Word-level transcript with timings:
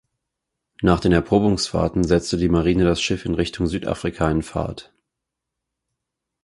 Nach 0.81 0.99
den 0.99 1.11
Erprobungsfahrten 1.11 2.03
setzte 2.03 2.35
die 2.37 2.49
Marine 2.49 2.85
das 2.85 3.03
Schiff 3.03 3.23
in 3.25 3.35
Richtung 3.35 3.67
Südafrika 3.67 4.31
in 4.31 4.41
Fahrt. 4.41 4.91